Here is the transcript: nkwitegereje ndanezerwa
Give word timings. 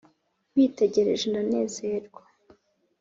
nkwitegereje 0.51 1.25
ndanezerwa 1.31 2.21